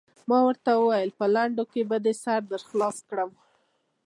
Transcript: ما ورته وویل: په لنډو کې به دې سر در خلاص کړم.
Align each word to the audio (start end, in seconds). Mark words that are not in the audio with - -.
ما 0.29 0.39
ورته 0.47 0.69
وویل: 0.75 1.09
په 1.19 1.25
لنډو 1.35 1.63
کې 1.71 1.81
به 1.89 1.97
دې 2.05 2.13
سر 2.23 2.41
در 2.51 2.61
خلاص 2.69 2.97
کړم. 3.09 3.31